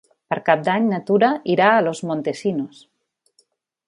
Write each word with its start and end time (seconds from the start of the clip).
Per 0.33 0.37
Cap 0.45 0.61
d'Any 0.67 0.87
na 0.93 0.99
Tura 1.09 1.29
irà 1.55 1.67
a 1.73 1.83
Los 1.89 2.01
Montesinos. 2.13 2.81